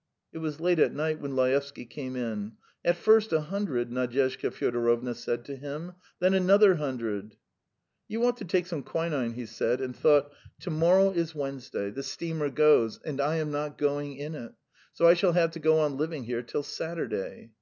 ."It 0.34 0.38
was 0.38 0.58
late 0.58 0.80
at 0.80 0.92
night 0.92 1.20
when 1.20 1.36
Laevsky 1.36 1.84
came 1.86 2.16
in. 2.16 2.54
"At 2.84 2.96
first 2.96 3.32
a 3.32 3.40
hundred..." 3.40 3.88
Nadyezhda 3.92 4.50
Fyodorovna 4.50 5.14
said 5.14 5.44
to 5.44 5.54
him, 5.54 5.92
"then 6.18 6.34
another 6.34 6.74
hundred..." 6.74 7.36
"You 8.08 8.24
ought 8.26 8.36
to 8.38 8.44
take 8.44 8.66
some 8.66 8.82
quinine," 8.82 9.34
he 9.34 9.46
said, 9.46 9.80
and 9.80 9.94
thought, 9.94 10.32
"To 10.62 10.70
morrow 10.72 11.12
is 11.12 11.36
Wednesday; 11.36 11.90
the 11.90 12.02
steamer 12.02 12.50
goes 12.50 12.98
and 13.04 13.20
I 13.20 13.36
am 13.36 13.52
not 13.52 13.78
going 13.78 14.16
in 14.16 14.34
it. 14.34 14.54
So 14.92 15.06
I 15.06 15.14
shall 15.14 15.34
have 15.34 15.52
to 15.52 15.60
go 15.60 15.78
on 15.78 15.96
living 15.96 16.24
here 16.24 16.42
till 16.42 16.64
Saturday." 16.64 17.52